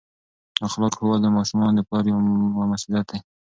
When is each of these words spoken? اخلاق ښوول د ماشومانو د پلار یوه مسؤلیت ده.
اخلاق 0.67 0.93
ښوول 0.97 1.19
د 1.21 1.27
ماشومانو 1.37 1.75
د 1.77 1.81
پلار 1.87 2.05
یوه 2.11 2.65
مسؤلیت 2.71 3.05
ده. 3.11 3.17